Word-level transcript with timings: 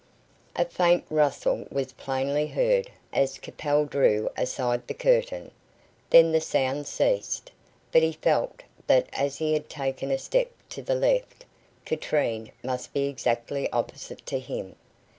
A 0.55 0.65
faint 0.65 1.05
rustle 1.11 1.67
was 1.69 1.93
plainly 1.93 2.47
heard, 2.47 2.89
as 3.13 3.37
Capel 3.37 3.85
drew 3.85 4.31
aside 4.35 4.87
the 4.87 4.95
curtain. 4.95 5.51
Then 6.09 6.31
the 6.31 6.41
sound 6.41 6.87
ceased, 6.87 7.51
but 7.91 8.01
he 8.01 8.13
felt 8.13 8.63
that 8.87 9.05
as 9.13 9.37
he 9.37 9.53
had 9.53 9.69
taken 9.69 10.09
a 10.09 10.17
step 10.17 10.49
to 10.69 10.81
the 10.81 10.95
left, 10.95 11.45
Katrine 11.85 12.51
must 12.63 12.93
be 12.93 13.05
exactly 13.07 13.71
opposite 13.71 14.25
to 14.25 14.39
him. 14.39 14.75